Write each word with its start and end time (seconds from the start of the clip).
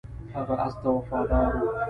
هغه 0.35 0.55
اس 0.65 0.73
ته 0.81 0.89
وفادار 0.97 1.51
و. 1.57 1.61